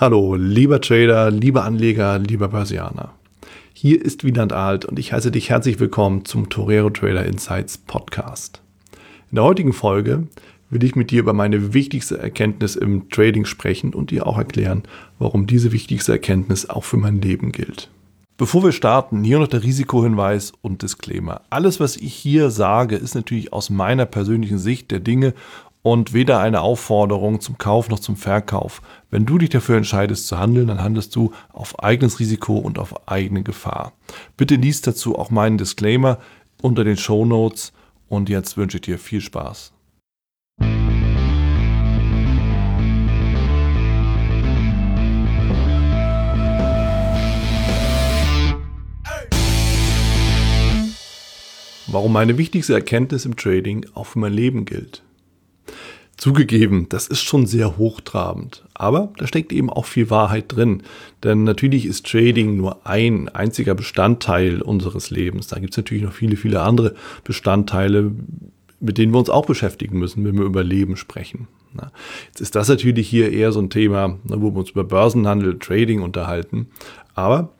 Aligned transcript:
Hallo, 0.00 0.36
lieber 0.36 0.80
Trader, 0.80 1.28
lieber 1.32 1.64
Anleger, 1.64 2.20
lieber 2.20 2.46
Börsianer. 2.46 3.14
Hier 3.72 4.00
ist 4.00 4.22
Wieland 4.22 4.52
Alt 4.52 4.84
und 4.84 4.96
ich 4.96 5.12
heiße 5.12 5.32
dich 5.32 5.50
herzlich 5.50 5.80
willkommen 5.80 6.24
zum 6.24 6.48
Torero 6.48 6.88
Trader 6.88 7.26
Insights 7.26 7.78
Podcast. 7.78 8.62
In 9.32 9.34
der 9.34 9.42
heutigen 9.42 9.72
Folge 9.72 10.28
will 10.70 10.84
ich 10.84 10.94
mit 10.94 11.10
dir 11.10 11.18
über 11.18 11.32
meine 11.32 11.74
wichtigste 11.74 12.16
Erkenntnis 12.16 12.76
im 12.76 13.08
Trading 13.10 13.44
sprechen 13.44 13.92
und 13.92 14.12
dir 14.12 14.28
auch 14.28 14.38
erklären, 14.38 14.84
warum 15.18 15.48
diese 15.48 15.72
wichtigste 15.72 16.12
Erkenntnis 16.12 16.70
auch 16.70 16.84
für 16.84 16.96
mein 16.96 17.20
Leben 17.20 17.50
gilt. 17.50 17.90
Bevor 18.36 18.62
wir 18.62 18.70
starten, 18.70 19.24
hier 19.24 19.40
noch 19.40 19.48
der 19.48 19.64
Risikohinweis 19.64 20.52
und 20.62 20.82
Disclaimer. 20.82 21.40
Alles, 21.50 21.80
was 21.80 21.96
ich 21.96 22.14
hier 22.14 22.50
sage, 22.50 22.94
ist 22.94 23.16
natürlich 23.16 23.52
aus 23.52 23.68
meiner 23.68 24.06
persönlichen 24.06 24.58
Sicht 24.58 24.92
der 24.92 25.00
Dinge 25.00 25.34
und 25.90 26.12
weder 26.12 26.38
eine 26.38 26.60
Aufforderung 26.60 27.40
zum 27.40 27.56
Kauf 27.56 27.88
noch 27.88 27.98
zum 27.98 28.16
Verkauf. 28.16 28.82
Wenn 29.10 29.24
du 29.24 29.38
dich 29.38 29.48
dafür 29.48 29.78
entscheidest 29.78 30.26
zu 30.26 30.38
handeln, 30.38 30.68
dann 30.68 30.82
handelst 30.82 31.16
du 31.16 31.32
auf 31.50 31.82
eigenes 31.82 32.20
Risiko 32.20 32.58
und 32.58 32.78
auf 32.78 33.08
eigene 33.08 33.42
Gefahr. 33.42 33.92
Bitte 34.36 34.56
liest 34.56 34.86
dazu 34.86 35.18
auch 35.18 35.30
meinen 35.30 35.56
Disclaimer 35.56 36.18
unter 36.60 36.84
den 36.84 36.98
Show 36.98 37.24
Notes 37.24 37.72
und 38.06 38.28
jetzt 38.28 38.58
wünsche 38.58 38.76
ich 38.76 38.82
dir 38.82 38.98
viel 38.98 39.22
Spaß. 39.22 39.72
Warum 51.90 52.12
meine 52.12 52.36
wichtigste 52.36 52.74
Erkenntnis 52.74 53.24
im 53.24 53.36
Trading 53.36 53.86
auch 53.94 54.04
für 54.04 54.18
mein 54.18 54.34
Leben 54.34 54.66
gilt. 54.66 55.02
Zugegeben, 56.16 56.88
das 56.88 57.06
ist 57.06 57.22
schon 57.22 57.46
sehr 57.46 57.78
hochtrabend, 57.78 58.64
aber 58.74 59.12
da 59.18 59.28
steckt 59.28 59.52
eben 59.52 59.70
auch 59.70 59.84
viel 59.84 60.10
Wahrheit 60.10 60.46
drin. 60.48 60.82
Denn 61.22 61.44
natürlich 61.44 61.86
ist 61.86 62.06
Trading 62.06 62.56
nur 62.56 62.84
ein 62.84 63.28
einziger 63.28 63.76
Bestandteil 63.76 64.60
unseres 64.60 65.10
Lebens. 65.10 65.46
Da 65.46 65.60
gibt 65.60 65.74
es 65.74 65.76
natürlich 65.76 66.02
noch 66.02 66.12
viele, 66.12 66.36
viele 66.36 66.62
andere 66.62 66.96
Bestandteile, 67.22 68.10
mit 68.80 68.98
denen 68.98 69.12
wir 69.12 69.18
uns 69.20 69.30
auch 69.30 69.46
beschäftigen 69.46 70.00
müssen, 70.00 70.24
wenn 70.24 70.36
wir 70.36 70.44
über 70.44 70.64
Leben 70.64 70.96
sprechen. 70.96 71.46
Jetzt 72.26 72.40
ist 72.40 72.56
das 72.56 72.68
natürlich 72.68 73.08
hier 73.08 73.30
eher 73.30 73.52
so 73.52 73.60
ein 73.60 73.70
Thema, 73.70 74.18
wo 74.24 74.50
wir 74.50 74.58
uns 74.58 74.70
über 74.70 74.82
Börsenhandel, 74.84 75.58
Trading 75.60 76.02
unterhalten. 76.02 76.66
Aber 77.14 77.52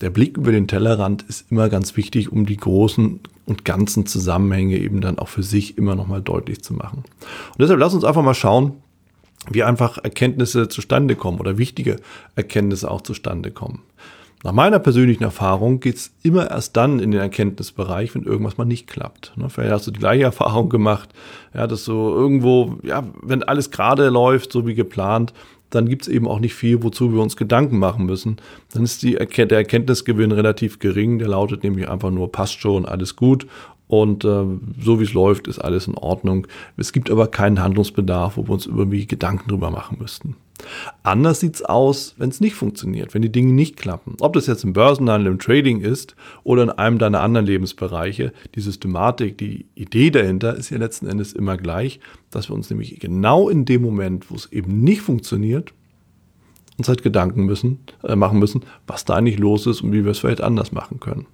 der 0.00 0.10
Blick 0.10 0.36
über 0.36 0.52
den 0.52 0.68
Tellerrand 0.68 1.22
ist 1.22 1.50
immer 1.50 1.68
ganz 1.68 1.96
wichtig, 1.96 2.30
um 2.30 2.46
die 2.46 2.56
großen 2.56 3.20
und 3.46 3.64
ganzen 3.64 4.06
Zusammenhänge 4.06 4.78
eben 4.78 5.00
dann 5.00 5.18
auch 5.18 5.28
für 5.28 5.42
sich 5.42 5.78
immer 5.78 5.94
nochmal 5.94 6.22
deutlich 6.22 6.62
zu 6.62 6.74
machen. 6.74 6.98
Und 6.98 7.58
deshalb 7.60 7.80
lass 7.80 7.94
uns 7.94 8.04
einfach 8.04 8.22
mal 8.22 8.34
schauen, 8.34 8.74
wie 9.50 9.62
einfach 9.62 9.98
Erkenntnisse 9.98 10.68
zustande 10.68 11.16
kommen 11.16 11.40
oder 11.40 11.58
wichtige 11.58 11.96
Erkenntnisse 12.36 12.90
auch 12.90 13.00
zustande 13.00 13.50
kommen. 13.50 13.82
Nach 14.44 14.52
meiner 14.52 14.78
persönlichen 14.78 15.24
Erfahrung 15.24 15.80
geht 15.80 15.96
es 15.96 16.12
immer 16.22 16.48
erst 16.50 16.76
dann 16.76 17.00
in 17.00 17.10
den 17.10 17.20
Erkenntnisbereich, 17.20 18.14
wenn 18.14 18.22
irgendwas 18.22 18.56
mal 18.56 18.64
nicht 18.64 18.86
klappt. 18.86 19.32
Ne, 19.36 19.50
vielleicht 19.50 19.72
hast 19.72 19.86
du 19.88 19.90
die 19.90 19.98
gleiche 19.98 20.22
Erfahrung 20.24 20.68
gemacht, 20.68 21.08
ja, 21.54 21.66
dass 21.66 21.84
so 21.84 22.14
irgendwo, 22.14 22.78
ja, 22.84 23.02
wenn 23.22 23.42
alles 23.42 23.70
gerade 23.70 24.08
läuft, 24.10 24.52
so 24.52 24.66
wie 24.66 24.74
geplant, 24.74 25.32
dann 25.70 25.88
gibt 25.88 26.02
es 26.02 26.08
eben 26.08 26.26
auch 26.26 26.40
nicht 26.40 26.54
viel, 26.54 26.82
wozu 26.82 27.12
wir 27.12 27.20
uns 27.20 27.36
Gedanken 27.36 27.78
machen 27.78 28.06
müssen. 28.06 28.36
Dann 28.72 28.84
ist 28.84 29.02
die 29.02 29.14
der 29.14 29.58
Erkenntnisgewinn 29.58 30.32
relativ 30.32 30.78
gering. 30.78 31.18
Der 31.18 31.28
lautet 31.28 31.62
nämlich 31.62 31.88
einfach 31.88 32.10
nur, 32.10 32.32
passt 32.32 32.60
schon, 32.60 32.86
alles 32.86 33.16
gut. 33.16 33.46
Und 33.86 34.24
äh, 34.24 34.44
so 34.80 35.00
wie 35.00 35.04
es 35.04 35.14
läuft, 35.14 35.48
ist 35.48 35.58
alles 35.58 35.86
in 35.86 35.94
Ordnung. 35.94 36.46
Es 36.76 36.92
gibt 36.92 37.10
aber 37.10 37.26
keinen 37.26 37.60
Handlungsbedarf, 37.60 38.36
wo 38.36 38.46
wir 38.46 38.50
uns 38.50 38.66
irgendwie 38.66 39.06
Gedanken 39.06 39.48
drüber 39.48 39.70
machen 39.70 39.98
müssten. 40.00 40.36
Anders 41.02 41.40
sieht 41.40 41.56
es 41.56 41.62
aus, 41.62 42.14
wenn 42.18 42.30
es 42.30 42.40
nicht 42.40 42.54
funktioniert, 42.54 43.14
wenn 43.14 43.22
die 43.22 43.32
Dinge 43.32 43.52
nicht 43.52 43.76
klappen. 43.76 44.16
Ob 44.20 44.32
das 44.32 44.46
jetzt 44.46 44.64
im 44.64 44.72
Börsenhandel, 44.72 45.32
im 45.32 45.38
Trading 45.38 45.80
ist 45.80 46.16
oder 46.44 46.64
in 46.64 46.70
einem 46.70 46.98
deiner 46.98 47.20
anderen 47.20 47.46
Lebensbereiche, 47.46 48.32
die 48.54 48.60
Systematik, 48.60 49.38
die 49.38 49.66
Idee 49.74 50.10
dahinter 50.10 50.56
ist 50.56 50.70
ja 50.70 50.78
letzten 50.78 51.06
Endes 51.06 51.32
immer 51.32 51.56
gleich, 51.56 52.00
dass 52.30 52.48
wir 52.50 52.54
uns 52.54 52.70
nämlich 52.70 52.98
genau 52.98 53.48
in 53.48 53.64
dem 53.64 53.82
Moment, 53.82 54.30
wo 54.30 54.34
es 54.34 54.52
eben 54.52 54.80
nicht 54.80 55.02
funktioniert, 55.02 55.72
uns 56.76 56.88
halt 56.88 57.02
Gedanken 57.02 57.44
müssen, 57.44 57.80
äh, 58.04 58.16
machen 58.16 58.38
müssen, 58.38 58.62
was 58.86 59.04
da 59.04 59.14
eigentlich 59.14 59.38
los 59.38 59.66
ist 59.66 59.82
und 59.82 59.92
wie 59.92 60.04
wir 60.04 60.12
es 60.12 60.20
vielleicht 60.20 60.40
anders 60.40 60.72
machen 60.72 61.00
können. 61.00 61.26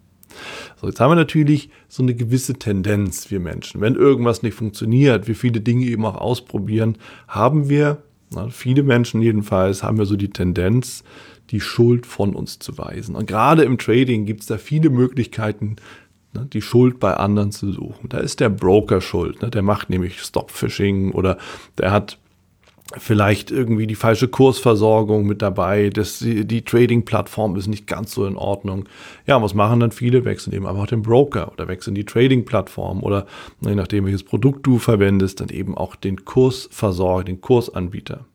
So, 0.80 0.88
jetzt 0.88 1.00
haben 1.00 1.10
wir 1.10 1.16
natürlich 1.16 1.70
so 1.88 2.02
eine 2.02 2.14
gewisse 2.14 2.54
Tendenz, 2.54 3.30
wir 3.30 3.40
Menschen. 3.40 3.80
Wenn 3.80 3.94
irgendwas 3.94 4.42
nicht 4.42 4.54
funktioniert, 4.54 5.28
wir 5.28 5.36
viele 5.36 5.60
Dinge 5.60 5.84
eben 5.86 6.04
auch 6.04 6.16
ausprobieren, 6.16 6.96
haben 7.28 7.68
wir 7.68 8.02
na, 8.34 8.48
viele 8.48 8.82
Menschen 8.82 9.22
jedenfalls 9.22 9.82
haben 9.82 9.96
ja 9.96 10.04
so 10.04 10.16
die 10.16 10.30
Tendenz, 10.30 11.04
die 11.50 11.60
Schuld 11.60 12.06
von 12.06 12.34
uns 12.34 12.58
zu 12.58 12.76
weisen. 12.78 13.14
Und 13.14 13.26
gerade 13.26 13.64
im 13.64 13.78
Trading 13.78 14.24
gibt 14.24 14.40
es 14.40 14.46
da 14.46 14.58
viele 14.58 14.90
Möglichkeiten, 14.90 15.76
ne, 16.32 16.46
die 16.52 16.62
Schuld 16.62 17.00
bei 17.00 17.14
anderen 17.14 17.52
zu 17.52 17.72
suchen. 17.72 18.08
Da 18.08 18.18
ist 18.18 18.40
der 18.40 18.48
Broker 18.48 19.00
schuld, 19.00 19.42
ne, 19.42 19.50
der 19.50 19.62
macht 19.62 19.90
nämlich 19.90 20.20
Stop-Phishing 20.20 21.12
oder 21.12 21.38
der 21.78 21.90
hat 21.90 22.18
vielleicht 22.96 23.50
irgendwie 23.50 23.86
die 23.86 23.94
falsche 23.94 24.28
Kursversorgung 24.28 25.26
mit 25.26 25.42
dabei, 25.42 25.90
das, 25.90 26.18
die 26.20 26.62
Trading-Plattform 26.62 27.56
ist 27.56 27.66
nicht 27.66 27.86
ganz 27.86 28.12
so 28.12 28.26
in 28.26 28.36
Ordnung. 28.36 28.88
Ja, 29.26 29.40
was 29.42 29.54
machen 29.54 29.80
dann 29.80 29.90
viele? 29.90 30.24
Wechseln 30.24 30.54
eben 30.54 30.66
einfach 30.66 30.86
den 30.86 31.02
Broker 31.02 31.50
oder 31.52 31.66
wechseln 31.66 31.94
die 31.94 32.04
Trading-Plattform 32.04 33.02
oder 33.02 33.26
je 33.62 33.74
nachdem, 33.74 34.04
welches 34.04 34.22
Produkt 34.22 34.66
du 34.66 34.78
verwendest, 34.78 35.40
dann 35.40 35.48
eben 35.48 35.76
auch 35.76 35.96
den 35.96 36.24
Kursversorger, 36.24 37.24
den 37.24 37.40
Kursanbieter. 37.40 38.26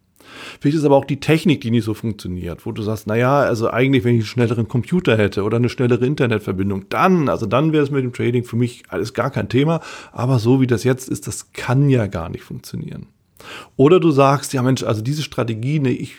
Vielleicht 0.59 0.77
ist 0.77 0.85
aber 0.85 0.95
auch 0.95 1.05
die 1.05 1.19
Technik, 1.19 1.61
die 1.61 1.71
nicht 1.71 1.83
so 1.83 1.93
funktioniert, 1.93 2.65
wo 2.65 2.71
du 2.71 2.81
sagst, 2.81 3.07
naja, 3.07 3.39
also 3.39 3.69
eigentlich, 3.69 4.03
wenn 4.03 4.15
ich 4.15 4.21
einen 4.21 4.27
schnelleren 4.27 4.67
Computer 4.67 5.17
hätte 5.17 5.43
oder 5.43 5.57
eine 5.57 5.69
schnellere 5.69 6.05
Internetverbindung, 6.05 6.85
dann, 6.89 7.29
also 7.29 7.45
dann 7.45 7.73
wäre 7.73 7.83
es 7.83 7.91
mit 7.91 8.03
dem 8.03 8.13
Trading 8.13 8.43
für 8.43 8.55
mich 8.55 8.83
alles 8.89 9.13
gar 9.13 9.31
kein 9.31 9.49
Thema. 9.49 9.81
Aber 10.11 10.39
so 10.39 10.61
wie 10.61 10.67
das 10.67 10.83
jetzt 10.83 11.09
ist, 11.09 11.27
das 11.27 11.51
kann 11.53 11.89
ja 11.89 12.07
gar 12.07 12.29
nicht 12.29 12.43
funktionieren. 12.43 13.07
Oder 13.75 13.99
du 13.99 14.11
sagst, 14.11 14.53
ja 14.53 14.61
Mensch, 14.61 14.83
also 14.83 15.01
diese 15.01 15.23
Strategie, 15.23 15.79
nee, 15.79 15.91
ich, 15.91 16.15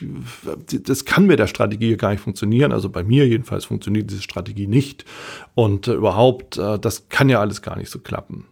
das 0.83 1.05
kann 1.05 1.27
mit 1.27 1.39
der 1.39 1.47
Strategie 1.47 1.97
gar 1.97 2.11
nicht 2.11 2.23
funktionieren. 2.23 2.73
Also 2.73 2.89
bei 2.89 3.05
mir 3.05 3.27
jedenfalls 3.27 3.65
funktioniert 3.65 4.11
diese 4.11 4.23
Strategie 4.23 4.67
nicht. 4.67 5.05
Und 5.55 5.89
äh, 5.89 5.95
überhaupt, 5.95 6.57
äh, 6.57 6.79
das 6.79 7.09
kann 7.09 7.29
ja 7.29 7.41
alles 7.41 7.63
gar 7.63 7.77
nicht 7.77 7.91
so 7.91 7.99
klappen. 7.99 8.47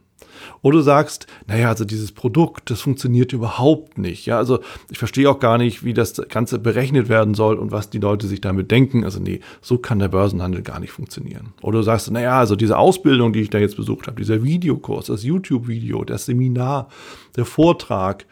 Oder 0.62 0.78
du 0.78 0.83
sagst, 0.83 1.27
naja, 1.47 1.69
also 1.69 1.84
dieses 1.84 2.12
Produkt, 2.12 2.71
das 2.71 2.81
funktioniert 2.81 3.33
überhaupt 3.33 3.99
nicht. 3.99 4.27
Ja, 4.27 4.39
also 4.39 4.61
ich 4.91 4.99
verstehe 4.99 5.28
auch 5.31 5.39
gar 5.39 5.59
nicht, 5.59 5.84
wie 5.84 5.95
das 5.95 6.15
Ganze 6.28 6.59
berechnet 6.59 7.09
werden 7.09 7.34
soll 7.34 7.57
und 7.57 7.73
was 7.73 7.91
die 7.91 7.99
Leute 7.99 8.27
sich 8.27 8.41
damit 8.41 8.71
denken. 8.71 9.05
Also 9.05 9.21
nee, 9.21 9.41
so 9.61 9.78
kann 9.78 9.99
der 9.99 10.09
Börsenhandel 10.09 10.62
gar 10.62 10.81
nicht 10.81 10.93
funktionieren. 10.93 11.53
Oder 11.62 11.78
du 11.78 11.83
sagst, 11.84 12.11
naja, 12.11 12.39
also 12.39 12.57
diese 12.57 12.78
Ausbildung, 12.78 13.33
die 13.33 13.41
ich 13.41 13.51
da 13.51 13.59
jetzt 13.59 13.77
besucht 13.77 14.07
habe, 14.07 14.21
dieser 14.21 14.43
Videokurs, 14.43 15.07
das 15.07 15.23
YouTube-Video, 15.23 16.05
das 16.05 16.27
Seminar, 16.27 16.89
der 17.37 17.45
Vortrag, 17.45 18.27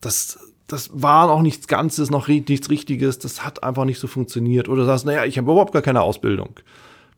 das, 0.00 0.38
das 0.66 0.90
war 0.92 1.26
noch 1.28 1.42
nichts 1.42 1.66
Ganzes, 1.66 2.10
noch 2.10 2.28
nichts 2.28 2.70
Richtiges, 2.70 3.18
das 3.18 3.44
hat 3.44 3.62
einfach 3.62 3.84
nicht 3.84 3.98
so 3.98 4.06
funktioniert. 4.06 4.68
Oder 4.68 4.82
du 4.82 4.86
sagst, 4.86 5.06
naja, 5.06 5.24
ich 5.24 5.38
habe 5.38 5.50
überhaupt 5.50 5.72
gar 5.72 5.82
keine 5.82 6.02
Ausbildung. 6.02 6.50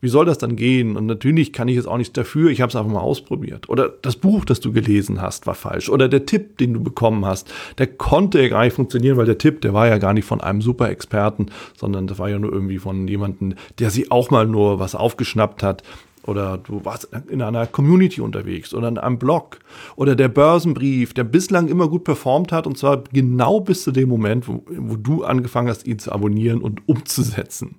Wie 0.03 0.09
soll 0.09 0.25
das 0.25 0.39
dann 0.39 0.55
gehen? 0.55 0.97
Und 0.97 1.05
natürlich 1.05 1.53
kann 1.53 1.67
ich 1.67 1.75
jetzt 1.75 1.87
auch 1.87 1.97
nichts 1.97 2.13
dafür, 2.13 2.49
ich 2.49 2.59
habe 2.61 2.71
es 2.71 2.75
einfach 2.75 2.91
mal 2.91 3.01
ausprobiert. 3.01 3.69
Oder 3.69 3.89
das 4.01 4.15
Buch, 4.15 4.45
das 4.45 4.59
du 4.59 4.71
gelesen 4.71 5.21
hast, 5.21 5.45
war 5.45 5.53
falsch. 5.53 5.89
Oder 5.89 6.09
der 6.09 6.25
Tipp, 6.25 6.57
den 6.57 6.73
du 6.73 6.81
bekommen 6.81 7.23
hast, 7.23 7.53
der 7.77 7.85
konnte 7.85 8.41
ja 8.41 8.47
gar 8.47 8.63
nicht 8.63 8.73
funktionieren, 8.73 9.17
weil 9.17 9.27
der 9.27 9.37
Tipp, 9.37 9.61
der 9.61 9.75
war 9.75 9.87
ja 9.87 9.99
gar 9.99 10.13
nicht 10.13 10.25
von 10.25 10.41
einem 10.41 10.63
Super-Experten, 10.63 11.47
sondern 11.77 12.07
das 12.07 12.17
war 12.17 12.29
ja 12.29 12.39
nur 12.39 12.51
irgendwie 12.51 12.79
von 12.79 13.07
jemandem, 13.07 13.53
der 13.77 13.91
sich 13.91 14.11
auch 14.11 14.31
mal 14.31 14.47
nur 14.47 14.79
was 14.79 14.95
aufgeschnappt 14.95 15.61
hat 15.61 15.83
oder 16.25 16.57
du 16.57 16.85
warst 16.85 17.09
in 17.29 17.41
einer 17.41 17.65
Community 17.67 18.21
unterwegs 18.21 18.73
oder 18.73 18.87
in 18.87 18.97
einem 18.97 19.19
Blog 19.19 19.59
oder 19.95 20.15
der 20.15 20.27
Börsenbrief, 20.27 21.13
der 21.13 21.23
bislang 21.23 21.67
immer 21.67 21.87
gut 21.87 22.03
performt 22.03 22.51
hat 22.51 22.67
und 22.67 22.77
zwar 22.77 23.03
genau 23.11 23.59
bis 23.59 23.83
zu 23.83 23.91
dem 23.91 24.09
Moment, 24.09 24.47
wo, 24.47 24.63
wo 24.67 24.95
du 24.95 25.23
angefangen 25.23 25.69
hast, 25.69 25.85
ihn 25.85 25.99
zu 25.99 26.11
abonnieren 26.11 26.61
und 26.61 26.87
umzusetzen. 26.87 27.75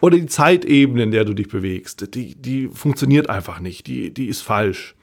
Oder 0.00 0.16
die 0.16 0.26
Zeitebene, 0.26 1.04
in 1.04 1.10
der 1.10 1.24
du 1.24 1.34
dich 1.34 1.48
bewegst, 1.48 2.14
die, 2.14 2.34
die 2.34 2.68
funktioniert 2.68 3.28
einfach 3.30 3.60
nicht, 3.60 3.86
die, 3.86 4.12
die 4.12 4.26
ist 4.26 4.40
falsch. 4.40 4.94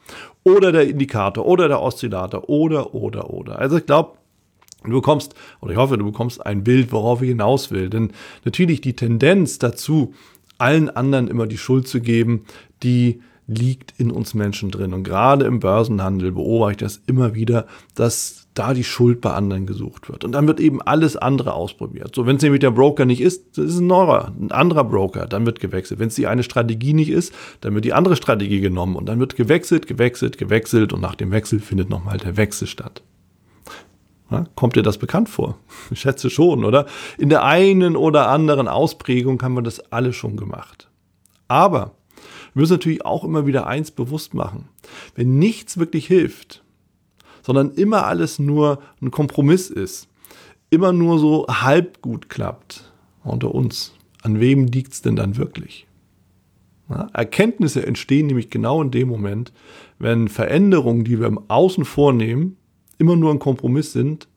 Oder 0.44 0.72
der 0.72 0.88
Indikator 0.88 1.46
oder 1.46 1.68
der 1.68 1.82
Oszillator 1.82 2.50
oder, 2.50 2.94
oder, 2.94 3.30
oder. 3.30 3.60
Also 3.60 3.78
ich 3.78 3.86
glaube, 3.86 4.18
Du 4.84 4.94
bekommst, 4.94 5.36
oder 5.62 5.74
ich 5.74 5.78
hoffe, 5.78 5.98
du 5.98 6.06
bekommst 6.06 6.44
ein 6.44 6.64
Bild, 6.64 6.92
worauf 6.92 7.22
ich 7.22 7.30
hinaus 7.30 7.70
will. 7.70 7.90
Denn 7.90 8.14
natürlich 8.46 8.82
die 8.82 8.96
Tendenz 8.96 9.60
dazu, 9.60 10.16
allen 10.62 10.90
anderen 10.90 11.28
immer 11.28 11.48
die 11.48 11.58
Schuld 11.58 11.88
zu 11.88 12.02
geben, 12.02 12.46
die 12.84 13.22
liegt 13.48 13.94
in 13.98 14.12
uns 14.12 14.34
Menschen 14.34 14.72
drin. 14.72 14.94
Und 14.94 15.04
gerade 15.04 15.46
im 15.46 15.60
Börsenhandel 15.60 16.32
beobachte 16.32 16.72
ich 16.72 16.78
das 16.78 17.02
immer 17.08 17.36
wieder, 17.36 17.68
dass 17.96 18.48
da 18.54 18.74
die 18.74 18.84
Schuld 18.84 19.22
bei 19.22 19.34
anderen 19.34 19.66
gesucht 19.66 20.10
wird. 20.10 20.24
Und 20.24 20.34
dann 20.34 20.48
wird 20.48 20.60
eben 20.60 20.82
alles 20.82 21.18
andere 21.18 21.54
ausprobiert. 21.54 22.16
So, 22.16 22.26
wenn 22.26 22.36
es 22.36 22.44
nämlich 22.44 22.60
der 22.60 22.72
Broker 22.72 23.06
nicht 23.06 23.22
ist, 23.22 23.58
das 23.58 23.66
ist 23.66 23.80
ein 23.80 23.88
neuer, 23.88 24.34
ein 24.40 24.52
anderer 24.52 24.84
Broker, 24.84 25.26
dann 25.26 25.46
wird 25.46 25.60
gewechselt. 25.60 26.00
Wenn 26.00 26.08
es 26.08 26.16
die 26.16 26.28
eine 26.28 26.44
Strategie 26.44 26.94
nicht 26.94 27.10
ist, 27.10 27.34
dann 27.62 27.74
wird 27.74 27.86
die 27.86 27.94
andere 27.94 28.16
Strategie 28.16 28.62
genommen 28.62 28.96
und 28.96 29.08
dann 29.08 29.20
wird 29.20 29.36
gewechselt, 29.36 29.88
gewechselt, 29.88 30.38
gewechselt 30.38 30.94
und 30.94 31.02
nach 31.02 31.16
dem 31.16 31.32
Wechsel 31.32 31.60
findet 31.60 31.90
nochmal 31.90 32.18
der 32.18 32.38
Wechsel 32.38 32.68
statt. 32.68 33.02
Kommt 34.56 34.76
dir 34.76 34.84
das 34.84 34.98
bekannt 34.98 35.30
vor? 35.30 35.58
Ich 35.92 36.00
schätze 36.00 36.30
schon, 36.30 36.64
oder? 36.64 36.86
In 37.18 37.30
der 37.30 37.44
einen 37.44 37.96
oder 37.98 38.30
anderen 38.30 38.68
Ausprägung 38.68 39.42
haben 39.42 39.56
wir 39.56 39.62
das 39.62 39.92
alle 39.92 40.14
schon 40.14 40.38
gemacht. 40.38 40.90
Aber 41.48 41.96
wir 42.54 42.62
müssen 42.62 42.74
natürlich 42.74 43.06
auch 43.06 43.24
immer 43.24 43.46
wieder 43.46 43.68
eins 43.68 43.92
bewusst 43.92 44.34
machen. 44.34 44.70
Wenn 45.16 45.38
nichts 45.38 45.78
wirklich 45.78 46.08
hilft, 46.08 46.64
sondern 47.42 47.72
immer 47.72 48.06
alles 48.06 48.40
nur 48.40 48.82
ein 49.02 49.12
Kompromiss 49.12 49.70
ist, 49.70 50.08
immer 50.70 50.94
nur 50.94 51.20
so 51.20 51.48
halb 51.48 52.02
gut 52.02 52.30
klappt 52.30 52.92
unter 53.24 53.54
uns, 53.54 53.94
an 54.24 54.40
wem 54.40 54.68
liegt 54.68 54.94
es 54.94 55.02
denn 55.02 55.16
dann 55.16 55.38
wirklich? 55.38 55.88
Erkenntnisse 57.14 57.86
entstehen 57.86 58.28
nämlich 58.28 58.50
genau 58.50 58.82
in 58.82 58.92
dem 58.92 59.08
Moment, 59.08 59.54
wenn 60.00 60.28
Veränderungen, 60.28 61.04
die 61.04 61.20
wir 61.20 61.28
im 61.28 61.40
Außen 61.50 61.86
vornehmen, 61.86 62.58
immer 63.02 63.16
nur 63.16 63.32
ein 63.32 63.40
Kompromiss 63.40 63.92
sind 63.92 64.28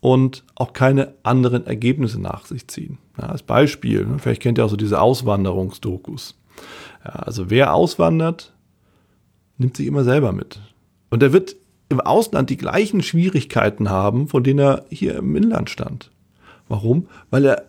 und 0.00 0.44
auch 0.54 0.72
keine 0.72 1.14
anderen 1.24 1.66
Ergebnisse 1.66 2.20
nach 2.20 2.46
sich 2.46 2.68
ziehen. 2.68 2.98
Ja, 3.18 3.26
als 3.26 3.42
Beispiel, 3.42 4.06
ne, 4.06 4.18
vielleicht 4.18 4.40
kennt 4.40 4.58
ihr 4.58 4.64
auch 4.64 4.70
so 4.70 4.76
diese 4.76 5.00
Auswanderungsdokus. 5.00 6.38
Ja, 7.04 7.10
also 7.10 7.50
wer 7.50 7.74
auswandert, 7.74 8.54
nimmt 9.58 9.76
sich 9.76 9.86
immer 9.86 10.04
selber 10.04 10.32
mit. 10.32 10.60
Und 11.10 11.22
er 11.22 11.32
wird 11.32 11.56
im 11.88 12.00
Ausland 12.00 12.50
die 12.50 12.56
gleichen 12.56 13.02
Schwierigkeiten 13.02 13.90
haben, 13.90 14.28
von 14.28 14.44
denen 14.44 14.60
er 14.60 14.84
hier 14.90 15.16
im 15.16 15.34
Inland 15.34 15.70
stand. 15.70 16.10
Warum? 16.68 17.08
Weil 17.30 17.46
er 17.46 17.67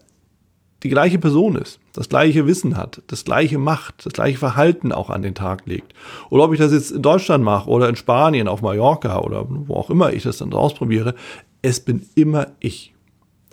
die 0.83 0.89
gleiche 0.89 1.19
Person 1.19 1.55
ist, 1.55 1.79
das 1.93 2.09
gleiche 2.09 2.47
Wissen 2.47 2.77
hat, 2.77 3.01
das 3.07 3.25
gleiche 3.25 3.57
macht, 3.57 4.05
das 4.05 4.13
gleiche 4.13 4.37
Verhalten 4.37 4.91
auch 4.91 5.09
an 5.09 5.21
den 5.21 5.35
Tag 5.35 5.65
legt. 5.65 5.93
Oder 6.29 6.45
ob 6.45 6.53
ich 6.53 6.59
das 6.59 6.71
jetzt 6.71 6.91
in 6.91 7.01
Deutschland 7.01 7.43
mache 7.43 7.69
oder 7.69 7.89
in 7.89 7.95
Spanien, 7.95 8.47
auf 8.47 8.61
Mallorca 8.61 9.19
oder 9.19 9.45
wo 9.49 9.73
auch 9.75 9.89
immer 9.89 10.13
ich 10.13 10.23
das 10.23 10.37
dann 10.37 10.53
ausprobiere, 10.53 11.15
es 11.61 11.79
bin 11.81 12.05
immer 12.15 12.47
ich. 12.59 12.93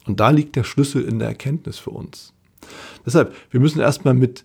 Und 0.06 0.20
da 0.20 0.30
liegt 0.30 0.54
der 0.54 0.64
Schlüssel 0.64 1.02
in 1.02 1.18
der 1.18 1.28
Erkenntnis 1.28 1.78
für 1.78 1.90
uns. 1.90 2.32
Deshalb, 3.04 3.34
wir 3.50 3.60
müssen 3.60 3.80
erstmal 3.80 4.14
mit 4.14 4.44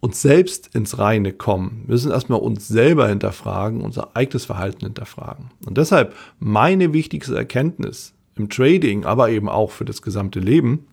uns 0.00 0.20
selbst 0.20 0.74
ins 0.74 0.98
Reine 0.98 1.32
kommen. 1.32 1.82
Wir 1.86 1.94
müssen 1.94 2.10
erstmal 2.10 2.40
uns 2.40 2.68
selber 2.68 3.08
hinterfragen, 3.08 3.80
unser 3.80 4.16
eigenes 4.16 4.44
Verhalten 4.44 4.84
hinterfragen. 4.84 5.50
Und 5.64 5.78
deshalb 5.78 6.14
meine 6.38 6.92
wichtigste 6.92 7.36
Erkenntnis 7.36 8.14
im 8.36 8.48
Trading, 8.48 9.04
aber 9.04 9.30
eben 9.30 9.48
auch 9.48 9.70
für 9.70 9.84
das 9.84 10.02
gesamte 10.02 10.40
Leben 10.40 10.86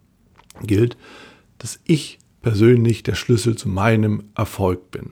gilt, 0.62 0.98
dass 1.58 1.80
ich 1.86 2.20
persönlich 2.42 3.04
der 3.04 3.16
Schlüssel 3.16 3.58
zu 3.58 3.70
meinem 3.70 4.24
Erfolg 4.36 4.92
bin. 4.92 5.12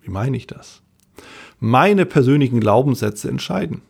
Wie 0.00 0.10
meine 0.10 0.36
ich 0.36 0.46
das? 0.46 0.82
Meine 1.58 2.06
persönlichen 2.06 2.60
Glaubenssätze 2.60 3.28
entscheiden. 3.28 3.82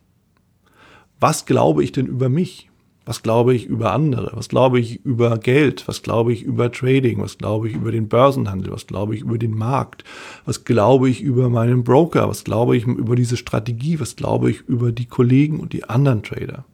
Was 1.21 1.47
glaube 1.47 1.85
ich 1.85 1.93
denn 1.93 2.07
über 2.07 2.29
mich? 2.29 2.69
Was 3.05 3.23
glaube 3.23 3.55
ich 3.55 3.67
über 3.67 3.93
andere? 3.93 4.31
Was 4.35 4.49
glaube 4.49 4.79
ich 4.79 5.05
über 5.05 5.39
Geld? 5.39 5.89
Was 5.89 6.03
glaube 6.03 6.33
ich 6.33 6.43
über 6.43 6.71
Trading? 6.71 7.21
Was 7.21 7.37
glaube 7.37 7.69
ich 7.69 7.75
über 7.75 7.91
den 7.91 8.09
Börsenhandel? 8.09 8.73
Was 8.73 8.87
glaube 8.87 9.15
ich 9.15 9.23
über 9.23 9.39
den 9.39 9.57
Markt? 9.57 10.05
Was 10.45 10.65
glaube 10.65 11.11
ich 11.11 11.21
über 11.21 11.49
meinen 11.49 11.83
Broker? 11.83 12.29
Was 12.29 12.45
glaube 12.45 12.77
ich 12.77 12.87
über 12.87 13.17
diese 13.17 13.37
Strategie? 13.37 13.99
Was 13.99 14.15
glaube 14.15 14.51
ich 14.51 14.61
über 14.63 14.93
die 14.93 15.07
Kollegen 15.07 15.59
und 15.59 15.73
die 15.73 15.85
anderen 15.85 16.23
Trader? 16.23 16.65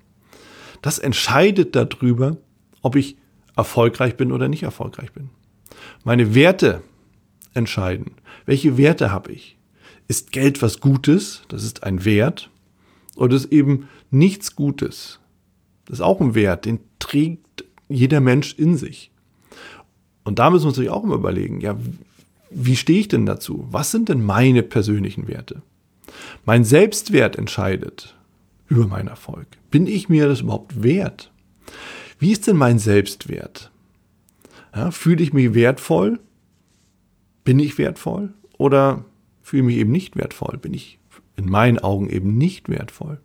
Das 0.83 0.99
entscheidet 0.99 1.75
darüber, 1.75 2.37
ob 2.83 2.97
ich 2.97 3.17
erfolgreich 3.59 4.17
bin 4.17 4.33
oder 4.33 4.49
nicht 4.49 4.63
erfolgreich 4.63 5.13
bin. 5.13 5.31
Meine 6.05 6.35
Werte 6.35 6.83
entscheiden. 7.55 8.13
Welche 8.47 8.79
Werte 8.79 9.11
habe 9.11 9.33
ich? 9.33 9.59
Ist 10.07 10.33
Geld 10.33 10.63
was 10.63 10.81
Gutes? 10.81 11.43
Das 11.49 11.65
ist 11.65 11.83
ein 11.83 12.05
Wert. 12.05 12.51
Oder 13.17 13.37
ist 13.37 13.53
eben 13.53 13.89
nichts 14.11 14.55
Gutes? 14.55 15.19
Das 15.85 15.99
ist 15.99 16.05
auch 16.05 16.21
ein 16.21 16.35
Wert, 16.35 16.65
den 16.65 16.81
trägt 16.99 17.65
jeder 17.89 18.21
Mensch 18.21 18.55
in 18.55 18.77
sich. 18.77 19.11
Und 20.23 20.39
da 20.39 20.51
müssen 20.51 20.65
wir 20.65 20.69
uns 20.69 20.77
natürlich 20.77 20.97
auch 20.97 21.05
immer 21.05 21.17
überlegen, 21.17 21.61
ja, 21.61 21.77
wie 22.51 22.77
stehe 22.77 23.01
ich 23.01 23.09
denn 23.09 23.27
dazu? 23.27 23.67
Was 23.71 23.91
sind 23.91 24.09
denn 24.09 24.23
meine 24.23 24.63
persönlichen 24.63 25.27
Werte? 25.27 25.63
Mein 26.45 26.65
Selbstwert 26.65 27.37
entscheidet 27.37 28.17
über 28.69 28.87
meinen 28.87 29.09
Erfolg. 29.09 29.47
Bin 29.71 29.87
ich 29.87 30.09
mir 30.09 30.29
das 30.29 30.43
überhaupt 30.43 30.83
wert? 30.83 31.33
Wie 32.19 32.33
ist 32.33 32.47
denn 32.47 32.57
mein 32.57 32.79
Selbstwert? 32.79 33.71
Ja, 34.75 34.91
fühle 34.91 35.23
ich 35.23 35.33
mich 35.33 35.55
wertvoll? 35.55 36.19
Bin 37.45 37.59
ich 37.59 37.79
wertvoll? 37.79 38.35
Oder 38.59 39.05
fühle 39.43 39.63
ich 39.63 39.67
mich 39.67 39.77
eben 39.77 39.93
nicht 39.93 40.17
wertvoll? 40.17 40.59
Bin 40.59 40.75
ich 40.75 40.99
in 41.37 41.49
meinen 41.49 41.79
Augen 41.79 42.11
eben 42.11 42.37
nicht 42.37 42.69
wertvoll? 42.69 43.21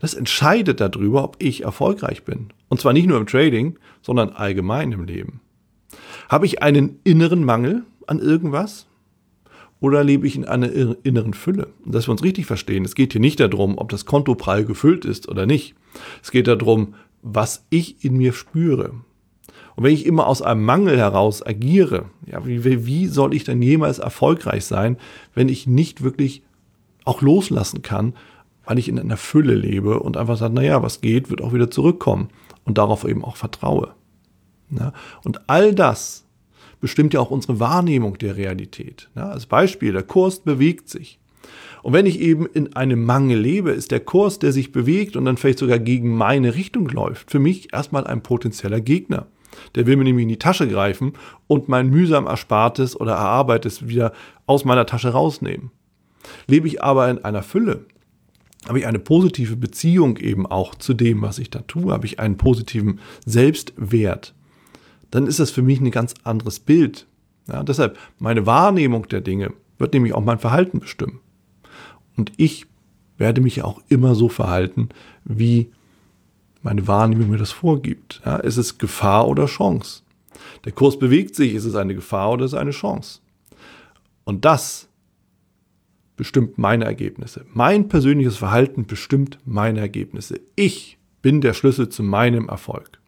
Das 0.00 0.14
entscheidet 0.14 0.80
darüber, 0.80 1.22
ob 1.22 1.36
ich 1.38 1.62
erfolgreich 1.62 2.24
bin. 2.24 2.48
Und 2.68 2.80
zwar 2.80 2.92
nicht 2.92 3.06
nur 3.06 3.18
im 3.18 3.26
Trading, 3.26 3.78
sondern 4.02 4.30
allgemein 4.30 4.92
im 4.92 5.04
Leben. 5.04 5.40
Habe 6.28 6.46
ich 6.46 6.62
einen 6.62 6.98
inneren 7.04 7.44
Mangel 7.44 7.84
an 8.06 8.18
irgendwas? 8.18 8.86
Oder 9.80 10.04
lebe 10.04 10.26
ich 10.26 10.36
in 10.36 10.44
einer 10.44 10.70
inneren 11.04 11.34
Fülle? 11.34 11.68
Und 11.84 11.94
dass 11.94 12.06
wir 12.06 12.12
uns 12.12 12.22
richtig 12.22 12.46
verstehen, 12.46 12.84
es 12.84 12.94
geht 12.94 13.12
hier 13.12 13.20
nicht 13.20 13.40
darum, 13.40 13.78
ob 13.78 13.88
das 13.90 14.06
Konto 14.06 14.34
prall 14.34 14.64
gefüllt 14.64 15.04
ist 15.04 15.28
oder 15.28 15.46
nicht. 15.46 15.74
Es 16.22 16.30
geht 16.30 16.46
darum, 16.46 16.94
was 17.22 17.64
ich 17.70 18.04
in 18.04 18.16
mir 18.16 18.32
spüre. 18.32 18.94
Und 19.74 19.84
wenn 19.84 19.94
ich 19.94 20.04
immer 20.06 20.26
aus 20.26 20.42
einem 20.42 20.64
Mangel 20.64 20.98
heraus 20.98 21.44
agiere, 21.44 22.10
ja, 22.26 22.44
wie, 22.44 22.86
wie 22.86 23.06
soll 23.06 23.34
ich 23.34 23.44
dann 23.44 23.62
jemals 23.62 23.98
erfolgreich 23.98 24.64
sein, 24.64 24.98
wenn 25.34 25.48
ich 25.48 25.66
nicht 25.66 26.02
wirklich 26.02 26.42
auch 27.04 27.22
loslassen 27.22 27.82
kann 27.82 28.14
weil 28.64 28.78
ich 28.78 28.88
in 28.88 28.98
einer 28.98 29.16
Fülle 29.16 29.54
lebe 29.54 30.00
und 30.00 30.16
einfach 30.16 30.36
sage, 30.36 30.54
naja, 30.54 30.82
was 30.82 31.00
geht, 31.00 31.30
wird 31.30 31.40
auch 31.40 31.52
wieder 31.52 31.70
zurückkommen 31.70 32.28
und 32.64 32.78
darauf 32.78 33.04
eben 33.04 33.24
auch 33.24 33.36
vertraue. 33.36 33.94
Ja? 34.70 34.92
Und 35.24 35.48
all 35.48 35.74
das 35.74 36.24
bestimmt 36.80 37.14
ja 37.14 37.20
auch 37.20 37.30
unsere 37.30 37.60
Wahrnehmung 37.60 38.18
der 38.18 38.36
Realität. 38.36 39.10
Ja? 39.14 39.30
Als 39.30 39.46
Beispiel, 39.46 39.92
der 39.92 40.02
Kurs 40.02 40.40
bewegt 40.40 40.88
sich. 40.88 41.18
Und 41.82 41.92
wenn 41.92 42.06
ich 42.06 42.20
eben 42.20 42.46
in 42.46 42.74
einem 42.74 43.04
Mangel 43.04 43.38
lebe, 43.38 43.70
ist 43.70 43.90
der 43.90 44.00
Kurs, 44.00 44.38
der 44.38 44.52
sich 44.52 44.72
bewegt 44.72 45.16
und 45.16 45.24
dann 45.24 45.36
vielleicht 45.36 45.58
sogar 45.58 45.78
gegen 45.78 46.16
meine 46.16 46.54
Richtung 46.54 46.88
läuft, 46.88 47.30
für 47.30 47.38
mich 47.38 47.72
erstmal 47.72 48.06
ein 48.06 48.22
potenzieller 48.22 48.80
Gegner. 48.80 49.26
Der 49.74 49.86
will 49.86 49.96
mir 49.96 50.04
nämlich 50.04 50.22
in 50.22 50.28
die 50.28 50.38
Tasche 50.38 50.68
greifen 50.68 51.12
und 51.46 51.68
mein 51.68 51.90
mühsam 51.90 52.26
Erspartes 52.26 52.98
oder 52.98 53.12
Erarbeitetes 53.12 53.88
wieder 53.88 54.12
aus 54.46 54.64
meiner 54.64 54.86
Tasche 54.86 55.10
rausnehmen. 55.10 55.70
Lebe 56.46 56.68
ich 56.68 56.82
aber 56.82 57.10
in 57.10 57.18
einer 57.24 57.42
Fülle, 57.42 57.84
habe 58.68 58.78
ich 58.78 58.86
eine 58.86 59.00
positive 59.00 59.56
Beziehung 59.56 60.16
eben 60.18 60.46
auch 60.46 60.74
zu 60.76 60.94
dem, 60.94 61.20
was 61.20 61.38
ich 61.38 61.50
da 61.50 61.60
tue, 61.60 61.92
habe 61.92 62.06
ich 62.06 62.20
einen 62.20 62.36
positiven 62.36 63.00
Selbstwert, 63.26 64.34
dann 65.10 65.26
ist 65.26 65.40
das 65.40 65.50
für 65.50 65.62
mich 65.62 65.80
ein 65.80 65.90
ganz 65.90 66.14
anderes 66.22 66.60
Bild. 66.60 67.06
Ja, 67.48 67.62
deshalb, 67.62 67.98
meine 68.18 68.46
Wahrnehmung 68.46 69.08
der 69.08 69.20
Dinge 69.20 69.52
wird 69.78 69.94
nämlich 69.94 70.14
auch 70.14 70.24
mein 70.24 70.38
Verhalten 70.38 70.78
bestimmen. 70.78 71.20
Und 72.16 72.32
ich 72.36 72.66
werde 73.18 73.40
mich 73.40 73.62
auch 73.62 73.80
immer 73.88 74.14
so 74.14 74.28
verhalten, 74.28 74.88
wie 75.24 75.70
meine 76.62 76.86
Wahrnehmung 76.86 77.30
mir 77.30 77.38
das 77.38 77.52
vorgibt. 77.52 78.20
Ja, 78.24 78.36
ist 78.36 78.56
es 78.56 78.78
Gefahr 78.78 79.28
oder 79.28 79.46
Chance? 79.46 80.02
Der 80.64 80.72
Kurs 80.72 80.98
bewegt 80.98 81.34
sich, 81.34 81.54
ist 81.54 81.64
es 81.64 81.74
eine 81.74 81.94
Gefahr 81.94 82.32
oder 82.32 82.44
ist 82.44 82.52
es 82.52 82.58
eine 82.58 82.70
Chance? 82.70 83.20
Und 84.24 84.44
das 84.44 84.88
bestimmt 86.16 86.58
meine 86.58 86.84
Ergebnisse. 86.84 87.44
Mein 87.52 87.88
persönliches 87.88 88.36
Verhalten 88.36 88.86
bestimmt 88.86 89.38
meine 89.44 89.80
Ergebnisse. 89.80 90.40
Ich 90.54 90.98
bin 91.20 91.40
der 91.40 91.54
Schlüssel 91.54 91.88
zu 91.88 92.02
meinem 92.02 92.48
Erfolg. 92.48 93.00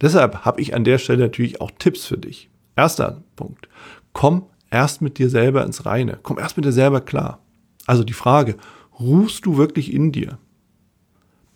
Deshalb 0.00 0.44
habe 0.44 0.60
ich 0.60 0.74
an 0.74 0.84
der 0.84 0.98
Stelle 0.98 1.22
natürlich 1.22 1.60
auch 1.60 1.70
Tipps 1.78 2.04
für 2.04 2.18
dich. 2.18 2.50
Erster 2.76 3.22
Punkt. 3.36 3.68
Komm 4.12 4.46
erst 4.70 5.00
mit 5.00 5.18
dir 5.18 5.30
selber 5.30 5.64
ins 5.64 5.86
Reine. 5.86 6.18
Komm 6.22 6.38
erst 6.38 6.56
mit 6.56 6.66
dir 6.66 6.72
selber 6.72 7.00
klar. 7.00 7.40
Also 7.86 8.04
die 8.04 8.12
Frage, 8.12 8.56
ruhst 8.98 9.46
du 9.46 9.56
wirklich 9.56 9.92
in 9.92 10.12
dir? 10.12 10.38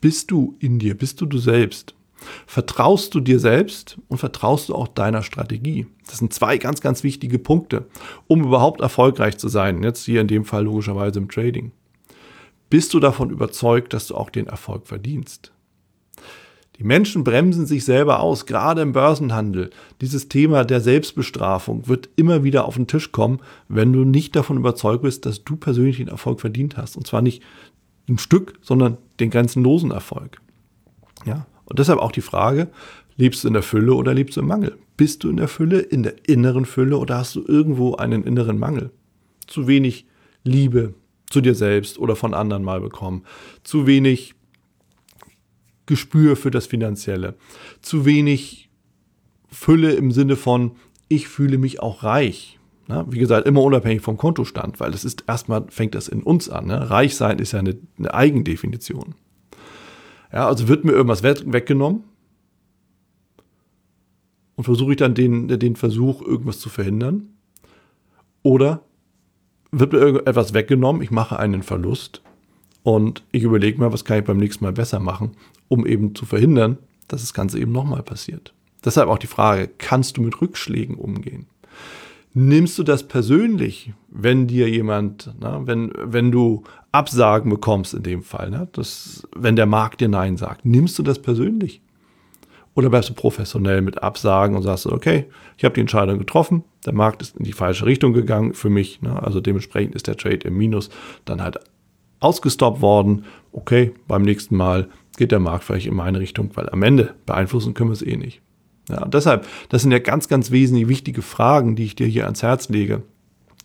Bist 0.00 0.30
du 0.30 0.56
in 0.60 0.78
dir? 0.78 0.96
Bist 0.96 1.20
du 1.20 1.26
du 1.26 1.38
selbst? 1.38 1.94
Vertraust 2.46 3.14
du 3.14 3.20
dir 3.20 3.38
selbst 3.38 3.98
und 4.08 4.18
vertraust 4.18 4.68
du 4.68 4.74
auch 4.74 4.88
deiner 4.88 5.22
Strategie? 5.22 5.86
Das 6.06 6.18
sind 6.18 6.32
zwei 6.32 6.58
ganz, 6.58 6.80
ganz 6.80 7.04
wichtige 7.04 7.38
Punkte, 7.38 7.86
um 8.26 8.44
überhaupt 8.44 8.80
erfolgreich 8.80 9.38
zu 9.38 9.48
sein. 9.48 9.82
Jetzt 9.82 10.04
hier 10.04 10.20
in 10.20 10.28
dem 10.28 10.44
Fall 10.44 10.64
logischerweise 10.64 11.18
im 11.18 11.28
Trading. 11.28 11.72
Bist 12.70 12.92
du 12.92 13.00
davon 13.00 13.30
überzeugt, 13.30 13.92
dass 13.92 14.08
du 14.08 14.16
auch 14.16 14.30
den 14.30 14.46
Erfolg 14.46 14.86
verdienst? 14.86 15.52
Die 16.78 16.84
Menschen 16.84 17.24
bremsen 17.24 17.66
sich 17.66 17.84
selber 17.84 18.20
aus, 18.20 18.46
gerade 18.46 18.82
im 18.82 18.92
Börsenhandel. 18.92 19.70
Dieses 20.00 20.28
Thema 20.28 20.64
der 20.64 20.80
Selbstbestrafung 20.80 21.88
wird 21.88 22.08
immer 22.14 22.44
wieder 22.44 22.66
auf 22.66 22.76
den 22.76 22.86
Tisch 22.86 23.10
kommen, 23.10 23.40
wenn 23.68 23.92
du 23.92 24.04
nicht 24.04 24.36
davon 24.36 24.56
überzeugt 24.56 25.02
bist, 25.02 25.26
dass 25.26 25.42
du 25.42 25.56
persönlich 25.56 25.96
den 25.96 26.06
Erfolg 26.06 26.40
verdient 26.40 26.76
hast. 26.76 26.96
Und 26.96 27.06
zwar 27.06 27.20
nicht 27.20 27.42
ein 28.08 28.18
Stück, 28.18 28.58
sondern 28.62 28.96
den 29.18 29.30
grenzenlosen 29.30 29.90
Erfolg. 29.90 30.40
Ja, 31.26 31.46
und 31.64 31.80
deshalb 31.80 31.98
auch 31.98 32.12
die 32.12 32.20
Frage, 32.20 32.68
lebst 33.16 33.42
du 33.42 33.48
in 33.48 33.54
der 33.54 33.62
Fülle 33.62 33.94
oder 33.94 34.14
lebst 34.14 34.36
du 34.36 34.40
im 34.40 34.46
Mangel? 34.46 34.78
Bist 34.96 35.24
du 35.24 35.30
in 35.30 35.36
der 35.36 35.48
Fülle, 35.48 35.80
in 35.80 36.04
der 36.04 36.28
inneren 36.28 36.64
Fülle 36.64 36.96
oder 36.96 37.18
hast 37.18 37.34
du 37.34 37.44
irgendwo 37.44 37.96
einen 37.96 38.22
inneren 38.22 38.58
Mangel? 38.58 38.90
Zu 39.48 39.66
wenig 39.66 40.06
Liebe 40.44 40.94
zu 41.28 41.40
dir 41.40 41.54
selbst 41.54 41.98
oder 41.98 42.16
von 42.16 42.34
anderen 42.34 42.62
mal 42.62 42.80
bekommen. 42.80 43.24
Zu 43.64 43.86
wenig 43.86 44.34
Gespür 45.88 46.36
für 46.36 46.52
das 46.52 46.66
Finanzielle, 46.66 47.34
zu 47.80 48.04
wenig 48.04 48.70
Fülle 49.48 49.92
im 49.94 50.12
Sinne 50.12 50.36
von, 50.36 50.72
ich 51.08 51.26
fühle 51.26 51.58
mich 51.58 51.80
auch 51.80 52.04
reich. 52.04 52.58
Na, 52.86 53.10
wie 53.10 53.18
gesagt, 53.18 53.46
immer 53.46 53.62
unabhängig 53.62 54.02
vom 54.02 54.16
Kontostand, 54.16 54.80
weil 54.80 54.92
das 54.92 55.04
ist 55.04 55.24
erstmal, 55.26 55.64
fängt 55.70 55.94
das 55.94 56.08
in 56.08 56.22
uns 56.22 56.48
an. 56.48 56.66
Ne? 56.66 56.90
Reich 56.90 57.16
sein 57.16 57.38
ist 57.38 57.52
ja 57.52 57.58
eine, 57.58 57.76
eine 57.98 58.14
Eigendefinition. 58.14 59.14
Ja, 60.32 60.46
also 60.46 60.68
wird 60.68 60.84
mir 60.84 60.92
irgendwas 60.92 61.22
weggenommen 61.22 62.04
und 64.56 64.64
versuche 64.64 64.92
ich 64.92 64.98
dann 64.98 65.14
den, 65.14 65.48
den 65.48 65.76
Versuch, 65.76 66.20
irgendwas 66.20 66.60
zu 66.60 66.68
verhindern. 66.68 67.30
Oder 68.42 68.82
wird 69.70 69.92
mir 69.92 69.98
irgendetwas 69.98 70.52
weggenommen, 70.52 71.00
ich 71.00 71.10
mache 71.10 71.38
einen 71.38 71.62
Verlust 71.62 72.22
und 72.82 73.22
ich 73.32 73.42
überlege 73.42 73.78
mal, 73.78 73.92
was 73.92 74.04
kann 74.04 74.18
ich 74.18 74.24
beim 74.24 74.38
nächsten 74.38 74.64
Mal 74.64 74.72
besser 74.72 75.00
machen, 75.00 75.32
um 75.68 75.86
eben 75.86 76.14
zu 76.14 76.26
verhindern, 76.26 76.78
dass 77.08 77.22
das 77.22 77.34
Ganze 77.34 77.58
eben 77.58 77.72
nochmal 77.72 78.02
passiert. 78.02 78.54
Deshalb 78.84 79.08
auch 79.08 79.18
die 79.18 79.26
Frage, 79.26 79.68
kannst 79.78 80.16
du 80.16 80.22
mit 80.22 80.40
Rückschlägen 80.40 80.96
umgehen? 80.96 81.46
Nimmst 82.34 82.78
du 82.78 82.82
das 82.82 83.08
persönlich, 83.08 83.92
wenn 84.08 84.46
dir 84.46 84.68
jemand, 84.68 85.34
na, 85.40 85.66
wenn, 85.66 85.92
wenn 85.96 86.30
du 86.30 86.62
Absagen 86.92 87.50
bekommst 87.50 87.94
in 87.94 88.02
dem 88.02 88.22
Fall, 88.22 88.50
na, 88.50 88.68
das, 88.72 89.26
wenn 89.34 89.56
der 89.56 89.66
Markt 89.66 90.00
dir 90.00 90.08
Nein 90.08 90.36
sagt, 90.36 90.64
nimmst 90.64 90.98
du 90.98 91.02
das 91.02 91.20
persönlich? 91.20 91.80
Oder 92.74 92.90
bleibst 92.90 93.10
du 93.10 93.14
professionell 93.14 93.82
mit 93.82 94.04
Absagen 94.04 94.54
und 94.54 94.62
sagst, 94.62 94.86
okay, 94.86 95.26
ich 95.56 95.64
habe 95.64 95.74
die 95.74 95.80
Entscheidung 95.80 96.18
getroffen, 96.18 96.62
der 96.86 96.92
Markt 96.92 97.22
ist 97.22 97.36
in 97.36 97.44
die 97.44 97.52
falsche 97.52 97.86
Richtung 97.86 98.12
gegangen 98.12 98.54
für 98.54 98.70
mich, 98.70 99.00
na, 99.02 99.18
also 99.18 99.40
dementsprechend 99.40 99.96
ist 99.96 100.06
der 100.06 100.16
Trade 100.16 100.46
im 100.46 100.56
Minus 100.56 100.90
dann 101.24 101.42
halt 101.42 101.58
ausgestoppt 102.20 102.80
worden. 102.80 103.24
Okay, 103.52 103.92
beim 104.06 104.22
nächsten 104.22 104.56
Mal 104.56 104.88
geht 105.16 105.32
der 105.32 105.40
Markt 105.40 105.64
vielleicht 105.64 105.86
in 105.86 105.94
meine 105.94 106.20
Richtung, 106.20 106.50
weil 106.54 106.68
am 106.70 106.82
Ende 106.82 107.14
beeinflussen 107.26 107.74
können 107.74 107.90
wir 107.90 107.94
es 107.94 108.02
eh 108.02 108.16
nicht. 108.16 108.40
Ja, 108.88 109.04
deshalb, 109.06 109.46
das 109.68 109.82
sind 109.82 109.92
ja 109.92 109.98
ganz, 109.98 110.28
ganz 110.28 110.50
wesentlich 110.50 110.88
wichtige 110.88 111.22
Fragen, 111.22 111.76
die 111.76 111.84
ich 111.84 111.96
dir 111.96 112.06
hier 112.06 112.24
ans 112.24 112.42
Herz 112.42 112.68
lege. 112.68 113.02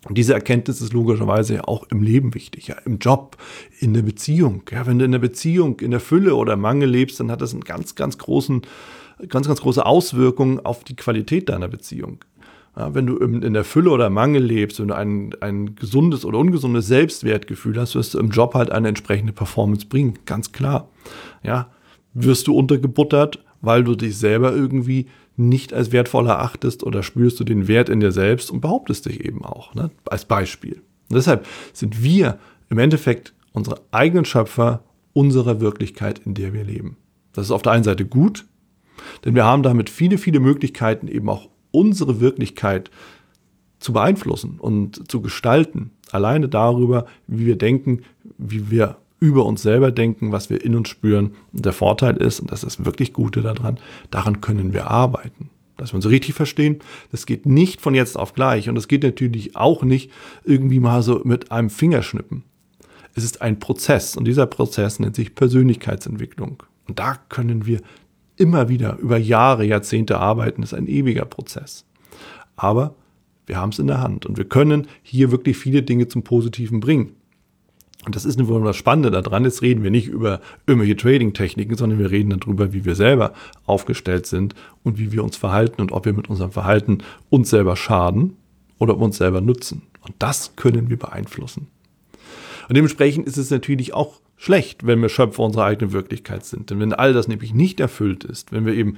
Und 0.05 0.17
diese 0.17 0.33
Erkenntnis 0.33 0.81
ist 0.81 0.91
logischerweise 0.91 1.55
ja 1.55 1.63
auch 1.63 1.83
im 1.89 2.01
Leben 2.03 2.33
wichtig, 2.33 2.67
ja, 2.67 2.75
im 2.85 2.97
Job, 2.97 3.37
in 3.79 3.93
der 3.93 4.01
Beziehung. 4.01 4.63
Ja, 4.69 4.85
wenn 4.85 4.99
du 4.99 5.05
in 5.05 5.13
der 5.13 5.19
Beziehung 5.19 5.79
in 5.79 5.91
der 5.91 6.01
Fülle 6.01 6.35
oder 6.35 6.57
Mangel 6.57 6.89
lebst, 6.89 7.21
dann 7.21 7.31
hat 7.31 7.41
das 7.41 7.53
einen 7.53 7.63
ganz, 7.63 7.95
ganz 7.95 8.17
großen, 8.17 8.63
ganz, 9.29 9.47
ganz 9.47 9.61
große 9.61 9.85
Auswirkungen 9.85 10.59
auf 10.59 10.83
die 10.83 10.97
Qualität 10.97 11.47
deiner 11.47 11.69
Beziehung. 11.69 12.19
Ja, 12.75 12.95
wenn 12.95 13.05
du 13.05 13.17
in 13.17 13.53
der 13.53 13.63
Fülle 13.63 13.91
oder 13.91 14.09
Mangel 14.09 14.43
lebst, 14.43 14.79
du 14.79 14.91
ein, 14.91 15.35
ein 15.41 15.75
gesundes 15.75 16.25
oder 16.25 16.39
ungesundes 16.39 16.87
Selbstwertgefühl 16.87 17.79
hast, 17.79 17.93
wirst 17.93 18.15
du 18.15 18.19
im 18.19 18.31
Job 18.31 18.55
halt 18.55 18.71
eine 18.71 18.87
entsprechende 18.87 19.31
Performance 19.31 19.85
bringen, 19.85 20.17
ganz 20.25 20.51
klar. 20.51 20.89
Ja, 21.43 21.69
wirst 22.15 22.47
du 22.47 22.55
untergebuttert, 22.55 23.43
weil 23.61 23.83
du 23.83 23.95
dich 23.95 24.17
selber 24.17 24.53
irgendwie 24.53 25.07
nicht 25.35 25.73
als 25.73 25.91
wertvoll 25.91 26.27
erachtest 26.27 26.83
oder 26.83 27.03
spürst 27.03 27.39
du 27.39 27.43
den 27.43 27.67
Wert 27.67 27.89
in 27.89 27.99
dir 27.99 28.11
selbst 28.11 28.51
und 28.51 28.61
behauptest 28.61 29.05
dich 29.05 29.23
eben 29.23 29.43
auch, 29.43 29.73
ne? 29.75 29.91
als 30.05 30.25
Beispiel. 30.25 30.81
Und 31.09 31.15
deshalb 31.15 31.45
sind 31.73 32.03
wir 32.03 32.39
im 32.69 32.79
Endeffekt 32.79 33.33
unsere 33.51 33.81
eigenen 33.91 34.25
Schöpfer 34.25 34.83
unserer 35.13 35.61
Wirklichkeit, 35.61 36.19
in 36.25 36.33
der 36.33 36.53
wir 36.53 36.63
leben. 36.63 36.97
Das 37.33 37.45
ist 37.45 37.51
auf 37.51 37.61
der 37.61 37.71
einen 37.71 37.83
Seite 37.83 38.05
gut, 38.05 38.45
denn 39.25 39.35
wir 39.35 39.45
haben 39.45 39.63
damit 39.63 39.89
viele, 39.89 40.17
viele 40.17 40.39
Möglichkeiten, 40.39 41.07
eben 41.07 41.29
auch 41.29 41.49
unsere 41.73 42.21
Wirklichkeit 42.21 42.91
zu 43.79 43.91
beeinflussen 43.91 44.59
und 44.59 45.11
zu 45.11 45.21
gestalten. 45.21 45.91
Alleine 46.11 46.47
darüber, 46.47 47.05
wie 47.27 47.45
wir 47.45 47.57
denken, 47.57 48.03
wie 48.37 48.71
wir 48.71 48.97
über 49.19 49.45
uns 49.45 49.61
selber 49.61 49.91
denken, 49.91 50.31
was 50.31 50.49
wir 50.49 50.63
in 50.63 50.75
uns 50.75 50.89
spüren. 50.89 51.33
Und 51.51 51.65
der 51.65 51.73
Vorteil 51.73 52.17
ist, 52.17 52.39
und 52.39 52.51
das 52.51 52.63
ist 52.63 52.85
wirklich 52.85 53.13
Gute 53.13 53.41
daran, 53.41 53.79
daran 54.11 54.41
können 54.41 54.73
wir 54.73 54.87
arbeiten. 54.87 55.49
Dass 55.77 55.91
wir 55.91 55.95
uns 55.95 56.09
richtig 56.09 56.35
verstehen, 56.35 56.79
das 57.11 57.25
geht 57.25 57.45
nicht 57.45 57.81
von 57.81 57.95
jetzt 57.95 58.17
auf 58.17 58.33
gleich 58.33 58.69
und 58.69 58.75
das 58.75 58.87
geht 58.87 59.03
natürlich 59.03 59.55
auch 59.55 59.83
nicht 59.83 60.11
irgendwie 60.43 60.79
mal 60.79 61.01
so 61.01 61.21
mit 61.23 61.51
einem 61.51 61.69
Fingerschnippen. 61.69 62.43
Es 63.15 63.23
ist 63.23 63.41
ein 63.41 63.59
Prozess 63.59 64.15
und 64.15 64.25
dieser 64.25 64.45
Prozess 64.45 64.99
nennt 64.99 65.15
sich 65.15 65.35
Persönlichkeitsentwicklung. 65.35 66.63
Und 66.87 66.99
da 66.99 67.15
können 67.29 67.65
wir 67.65 67.79
immer 68.37 68.69
wieder 68.69 68.97
über 68.97 69.17
Jahre, 69.17 69.65
Jahrzehnte 69.65 70.19
arbeiten. 70.19 70.61
Das 70.61 70.73
ist 70.73 70.77
ein 70.77 70.87
ewiger 70.87 71.25
Prozess. 71.25 71.85
Aber 72.55 72.95
wir 73.45 73.57
haben 73.57 73.69
es 73.69 73.79
in 73.79 73.87
der 73.87 74.01
Hand 74.01 74.25
und 74.25 74.37
wir 74.37 74.45
können 74.45 74.87
hier 75.01 75.31
wirklich 75.31 75.57
viele 75.57 75.83
Dinge 75.83 76.07
zum 76.07 76.23
Positiven 76.23 76.79
bringen. 76.79 77.13
Und 78.05 78.15
das 78.15 78.25
ist 78.25 78.37
nur 78.37 78.63
das 78.63 78.75
Spannende 78.75 79.11
daran. 79.11 79.45
Jetzt 79.45 79.61
reden 79.61 79.83
wir 79.83 79.91
nicht 79.91 80.07
über 80.07 80.41
irgendwelche 80.67 80.97
Trading-Techniken, 80.97 81.77
sondern 81.77 81.99
wir 81.99 82.11
reden 82.11 82.37
darüber, 82.37 82.73
wie 82.73 82.83
wir 82.83 82.95
selber 82.95 83.33
aufgestellt 83.65 84.25
sind 84.25 84.55
und 84.83 84.97
wie 84.97 85.13
wir 85.13 85.23
uns 85.23 85.37
verhalten 85.37 85.81
und 85.81 85.93
ob 85.93 86.05
wir 86.05 86.13
mit 86.13 86.29
unserem 86.29 86.51
Verhalten 86.51 86.97
uns 87.29 87.49
selber 87.49 87.77
schaden 87.77 88.35
oder 88.77 88.97
uns 88.97 89.17
selber 89.17 89.39
nutzen. 89.39 89.83
Und 90.01 90.15
das 90.19 90.55
können 90.57 90.89
wir 90.89 90.97
beeinflussen. 90.97 91.67
Und 92.67 92.75
dementsprechend 92.75 93.25
ist 93.25 93.37
es 93.37 93.51
natürlich 93.51 93.93
auch 93.93 94.19
schlecht, 94.37 94.85
wenn 94.85 95.01
wir 95.01 95.09
Schöpfer 95.09 95.43
unserer 95.43 95.65
eigenen 95.65 95.93
Wirklichkeit 95.93 96.45
sind. 96.45 96.69
Denn 96.69 96.79
wenn 96.79 96.93
all 96.93 97.13
das 97.13 97.27
nämlich 97.27 97.53
nicht 97.53 97.79
erfüllt 97.79 98.23
ist, 98.23 98.51
wenn 98.51 98.65
wir 98.65 98.73
eben 98.73 98.97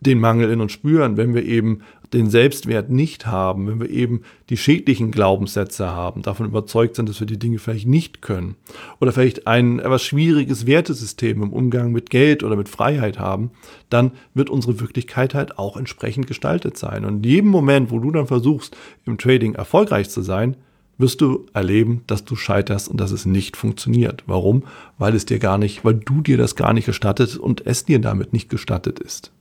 den 0.00 0.18
Mangel 0.18 0.50
in 0.50 0.60
uns 0.60 0.72
spüren, 0.72 1.16
wenn 1.16 1.34
wir 1.34 1.44
eben 1.44 1.82
den 2.12 2.28
Selbstwert 2.28 2.90
nicht 2.90 3.26
haben, 3.26 3.68
wenn 3.68 3.80
wir 3.80 3.88
eben 3.88 4.22
die 4.50 4.56
schädlichen 4.56 5.10
Glaubenssätze 5.10 5.90
haben, 5.90 6.22
davon 6.22 6.46
überzeugt 6.46 6.96
sind, 6.96 7.08
dass 7.08 7.20
wir 7.20 7.26
die 7.26 7.38
Dinge 7.38 7.58
vielleicht 7.58 7.86
nicht 7.86 8.20
können 8.20 8.56
oder 9.00 9.12
vielleicht 9.12 9.46
ein 9.46 9.78
etwas 9.78 10.02
schwieriges 10.02 10.66
Wertesystem 10.66 11.42
im 11.42 11.52
Umgang 11.52 11.92
mit 11.92 12.10
Geld 12.10 12.42
oder 12.42 12.56
mit 12.56 12.68
Freiheit 12.68 13.18
haben, 13.18 13.52
dann 13.88 14.12
wird 14.34 14.50
unsere 14.50 14.80
Wirklichkeit 14.80 15.34
halt 15.34 15.58
auch 15.58 15.76
entsprechend 15.76 16.26
gestaltet 16.26 16.76
sein. 16.76 17.04
Und 17.04 17.24
in 17.24 17.30
jedem 17.30 17.50
Moment, 17.50 17.90
wo 17.90 17.98
du 17.98 18.10
dann 18.10 18.26
versuchst, 18.26 18.76
im 19.06 19.18
Trading 19.18 19.54
erfolgreich 19.54 20.10
zu 20.10 20.20
sein, 20.20 20.56
wirst 21.02 21.20
du 21.20 21.44
erleben, 21.52 22.02
dass 22.06 22.24
du 22.24 22.34
scheiterst 22.34 22.88
und 22.88 22.98
dass 22.98 23.10
es 23.10 23.26
nicht 23.26 23.58
funktioniert. 23.58 24.24
Warum? 24.26 24.64
Weil 24.96 25.14
es 25.14 25.26
dir 25.26 25.38
gar 25.38 25.58
nicht, 25.58 25.84
weil 25.84 25.94
du 25.94 26.22
dir 26.22 26.38
das 26.38 26.56
gar 26.56 26.72
nicht 26.72 26.86
gestattet 26.86 27.36
und 27.36 27.66
es 27.66 27.84
dir 27.84 27.98
damit 27.98 28.32
nicht 28.32 28.48
gestattet 28.48 28.98
ist. 28.98 29.32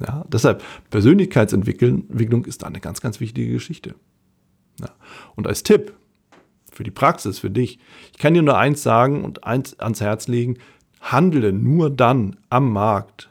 Ja, 0.00 0.24
deshalb, 0.32 0.62
Persönlichkeitsentwicklung 0.90 2.44
ist 2.46 2.64
eine 2.64 2.80
ganz, 2.80 3.02
ganz 3.02 3.20
wichtige 3.20 3.52
Geschichte. 3.52 3.94
Ja. 4.80 4.88
Und 5.36 5.46
als 5.46 5.62
Tipp 5.62 5.92
für 6.72 6.84
die 6.84 6.90
Praxis, 6.90 7.38
für 7.38 7.50
dich, 7.50 7.78
ich 8.12 8.18
kann 8.18 8.32
dir 8.32 8.42
nur 8.42 8.56
eins 8.56 8.82
sagen 8.82 9.24
und 9.24 9.44
eins 9.44 9.78
ans 9.78 10.00
Herz 10.00 10.26
legen, 10.26 10.56
handle 11.00 11.52
nur 11.52 11.90
dann 11.90 12.36
am 12.48 12.72
Markt, 12.72 13.28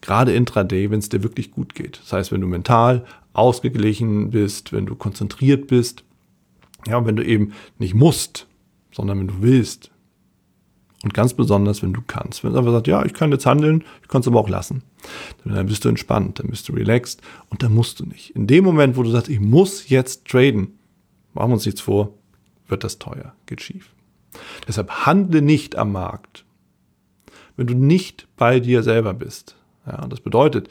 gerade 0.00 0.32
intraday, 0.32 0.90
wenn 0.90 1.00
es 1.00 1.08
dir 1.08 1.22
wirklich 1.22 1.50
gut 1.50 1.74
geht. 1.74 2.00
Das 2.00 2.12
heißt, 2.12 2.32
wenn 2.32 2.40
du 2.40 2.46
mental 2.46 3.04
ausgeglichen 3.32 4.30
bist, 4.30 4.72
wenn 4.72 4.86
du 4.86 4.94
konzentriert 4.94 5.66
bist, 5.66 6.04
ja, 6.86 7.04
wenn 7.04 7.16
du 7.16 7.24
eben 7.24 7.52
nicht 7.78 7.94
musst, 7.94 8.46
sondern 8.92 9.18
wenn 9.20 9.28
du 9.28 9.42
willst, 9.42 9.90
und 11.04 11.14
ganz 11.14 11.34
besonders, 11.34 11.82
wenn 11.82 11.92
du 11.92 12.02
kannst. 12.06 12.42
Wenn 12.42 12.52
du 12.52 12.58
einfach 12.58 12.72
sagst, 12.72 12.88
ja, 12.88 13.04
ich 13.04 13.14
kann 13.14 13.30
jetzt 13.30 13.46
handeln, 13.46 13.84
ich 14.02 14.08
kann 14.08 14.20
es 14.20 14.26
aber 14.26 14.40
auch 14.40 14.48
lassen. 14.48 14.82
Dann 15.44 15.66
bist 15.66 15.84
du 15.84 15.88
entspannt, 15.88 16.40
dann 16.40 16.48
bist 16.48 16.68
du 16.68 16.72
relaxed 16.72 17.22
und 17.50 17.62
dann 17.62 17.72
musst 17.72 18.00
du 18.00 18.04
nicht. 18.04 18.30
In 18.30 18.46
dem 18.46 18.64
Moment, 18.64 18.96
wo 18.96 19.02
du 19.02 19.10
sagst, 19.10 19.28
ich 19.28 19.40
muss 19.40 19.88
jetzt 19.88 20.26
traden, 20.26 20.78
machen 21.34 21.50
wir 21.50 21.54
uns 21.54 21.66
nichts 21.66 21.80
vor, 21.80 22.14
wird 22.66 22.82
das 22.82 22.98
teuer, 22.98 23.34
geht 23.46 23.62
schief. 23.62 23.94
Deshalb 24.66 25.06
handle 25.06 25.40
nicht 25.40 25.76
am 25.76 25.92
Markt, 25.92 26.44
wenn 27.56 27.68
du 27.68 27.74
nicht 27.74 28.26
bei 28.36 28.58
dir 28.60 28.82
selber 28.82 29.14
bist. 29.14 29.56
Ja, 29.86 30.06
das 30.08 30.20
bedeutet, 30.20 30.68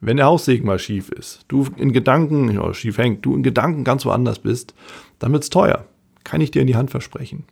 wenn 0.00 0.16
der 0.16 0.26
Haussegen 0.26 0.66
mal 0.66 0.78
schief 0.78 1.08
ist, 1.08 1.44
du 1.48 1.66
in 1.76 1.92
Gedanken, 1.92 2.58
oder 2.58 2.74
schief 2.74 2.98
hängt, 2.98 3.24
du 3.24 3.34
in 3.34 3.42
Gedanken 3.42 3.84
ganz 3.84 4.04
woanders 4.04 4.40
bist, 4.40 4.74
dann 5.18 5.32
wird 5.32 5.42
es 5.42 5.50
teuer. 5.50 5.86
Kann 6.24 6.40
ich 6.40 6.50
dir 6.50 6.60
in 6.60 6.66
die 6.66 6.76
Hand 6.76 6.90
versprechen 6.90 7.44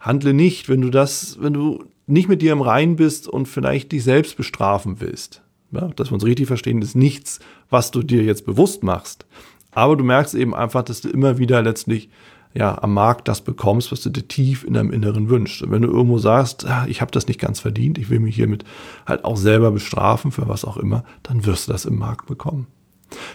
handle 0.00 0.32
nicht, 0.32 0.68
wenn 0.68 0.80
du 0.80 0.90
das, 0.90 1.36
wenn 1.40 1.52
du 1.52 1.84
nicht 2.06 2.28
mit 2.28 2.42
dir 2.42 2.52
im 2.52 2.62
Rein 2.62 2.96
bist 2.96 3.28
und 3.28 3.46
vielleicht 3.46 3.92
dich 3.92 4.02
selbst 4.02 4.36
bestrafen 4.36 5.00
willst. 5.00 5.42
Ja, 5.70 5.88
dass 5.94 6.10
wir 6.10 6.14
uns 6.14 6.24
richtig 6.24 6.48
verstehen, 6.48 6.82
ist 6.82 6.96
nichts, 6.96 7.38
was 7.68 7.92
du 7.92 8.02
dir 8.02 8.24
jetzt 8.24 8.44
bewusst 8.44 8.82
machst. 8.82 9.26
Aber 9.70 9.94
du 9.96 10.02
merkst 10.02 10.34
eben 10.34 10.52
einfach, 10.52 10.82
dass 10.82 11.00
du 11.00 11.10
immer 11.10 11.38
wieder 11.38 11.62
letztlich 11.62 12.08
ja, 12.52 12.76
am 12.82 12.94
Markt 12.94 13.28
das 13.28 13.42
bekommst, 13.42 13.92
was 13.92 14.00
du 14.00 14.10
dir 14.10 14.26
tief 14.26 14.64
in 14.64 14.72
deinem 14.72 14.90
Inneren 14.90 15.28
wünschst. 15.28 15.62
Und 15.62 15.70
wenn 15.70 15.82
du 15.82 15.88
irgendwo 15.88 16.18
sagst, 16.18 16.66
ah, 16.66 16.86
ich 16.88 17.00
habe 17.00 17.12
das 17.12 17.28
nicht 17.28 17.38
ganz 17.38 17.60
verdient, 17.60 17.98
ich 17.98 18.10
will 18.10 18.18
mich 18.18 18.34
hiermit 18.34 18.64
halt 19.06 19.24
auch 19.24 19.36
selber 19.36 19.70
bestrafen 19.70 20.32
für 20.32 20.48
was 20.48 20.64
auch 20.64 20.76
immer, 20.76 21.04
dann 21.22 21.46
wirst 21.46 21.68
du 21.68 21.72
das 21.72 21.84
im 21.84 21.96
Markt 21.96 22.26
bekommen. 22.26 22.66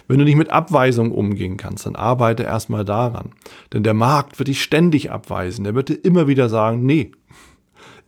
Wenn 0.08 0.18
du 0.18 0.24
nicht 0.24 0.36
mit 0.36 0.50
Abweisung 0.50 1.12
umgehen 1.12 1.56
kannst, 1.56 1.86
dann 1.86 1.96
arbeite 1.96 2.42
erstmal 2.42 2.84
daran. 2.84 3.32
Denn 3.72 3.82
der 3.82 3.94
Markt 3.94 4.38
wird 4.38 4.48
dich 4.48 4.62
ständig 4.62 5.10
abweisen. 5.10 5.64
Der 5.64 5.74
wird 5.74 5.88
dir 5.88 5.94
immer 5.94 6.28
wieder 6.28 6.48
sagen, 6.48 6.84
nee, 6.84 7.12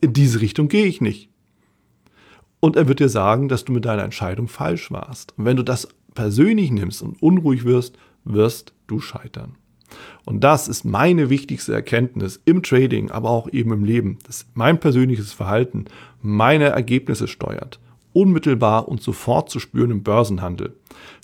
in 0.01 0.13
diese 0.13 0.41
Richtung 0.41 0.69
gehe 0.69 0.87
ich 0.87 1.01
nicht. 1.01 1.31
Und 2.61 2.77
er 2.77 2.89
wird 2.89 3.01
dir 3.01 3.09
sagen, 3.09 3.49
dass 3.49 3.65
du 3.65 3.73
mit 3.73 3.85
deiner 3.85 4.05
Entscheidung 4.05 4.49
falsch 4.49 4.91
warst. 4.91 5.35
Und 5.37 5.45
wenn 5.45 5.57
du 5.57 5.63
das 5.63 5.89
persönlich 6.15 6.71
nimmst 6.71 7.03
und 7.03 7.23
unruhig 7.23 7.65
wirst, 7.65 7.97
wirst 8.25 8.73
du 8.87 9.01
scheitern. 9.01 9.55
Und 10.25 10.45
das 10.45 10.69
ist 10.69 10.85
meine 10.85 11.31
wichtigste 11.31 11.73
Erkenntnis 11.73 12.41
im 12.45 12.63
Trading, 12.63 13.11
aber 13.11 13.31
auch 13.31 13.49
eben 13.53 13.73
im 13.73 13.85
Leben, 13.85 14.19
dass 14.27 14.47
mein 14.55 14.81
persönliches 14.81 15.33
Verhalten 15.33 15.87
meine 16.21 16.67
Ergebnisse 16.67 17.29
steuert. 17.29 17.81
Unmittelbar 18.13 18.89
und 18.89 19.03
sofort 19.03 19.51
zu 19.51 19.61
spüren 19.61 19.91
im 19.91 20.03
Börsenhandel. 20.03 20.75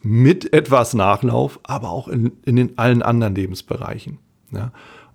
Mit 0.03 0.53
etwas 0.53 0.95
Nachlauf, 0.95 1.59
aber 1.62 1.91
auch 1.91 2.09
in, 2.09 2.33
in 2.45 2.57
den 2.57 2.79
allen 2.79 3.03
anderen 3.03 3.35
Lebensbereichen. 3.35 4.19
Ja? 4.53 4.73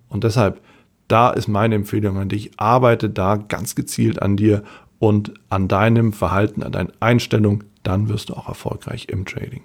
Und 0.09 0.23
deshalb, 0.23 0.61
da 1.07 1.29
ist 1.29 1.47
meine 1.47 1.75
Empfehlung 1.75 2.17
an 2.17 2.29
dich, 2.29 2.51
arbeite 2.57 3.09
da 3.09 3.37
ganz 3.37 3.75
gezielt 3.75 4.21
an 4.21 4.35
dir 4.35 4.63
und 4.99 5.33
an 5.49 5.67
deinem 5.67 6.13
Verhalten, 6.13 6.61
an 6.63 6.71
deinen 6.71 6.91
Einstellungen, 6.99 7.63
dann 7.83 8.09
wirst 8.09 8.29
du 8.29 8.33
auch 8.33 8.47
erfolgreich 8.47 9.07
im 9.09 9.25
Trading. 9.25 9.61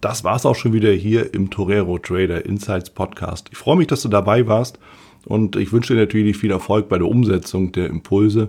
Das 0.00 0.24
war's 0.24 0.46
auch 0.46 0.56
schon 0.56 0.72
wieder 0.72 0.90
hier 0.90 1.32
im 1.32 1.50
Torero 1.50 1.98
Trader 1.98 2.44
Insights 2.44 2.90
Podcast. 2.90 3.48
Ich 3.52 3.58
freue 3.58 3.76
mich, 3.76 3.86
dass 3.86 4.02
du 4.02 4.08
dabei 4.08 4.48
warst 4.48 4.78
und 5.26 5.54
ich 5.54 5.72
wünsche 5.72 5.94
dir 5.94 6.00
natürlich 6.00 6.36
viel 6.36 6.50
Erfolg 6.50 6.88
bei 6.88 6.98
der 6.98 7.06
Umsetzung 7.06 7.70
der 7.70 7.86
Impulse. 7.86 8.48